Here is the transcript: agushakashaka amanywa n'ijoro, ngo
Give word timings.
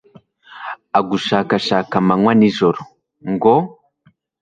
agushakashaka 0.99 1.93
amanywa 2.01 2.31
n'ijoro, 2.39 2.79
ngo 3.31 3.55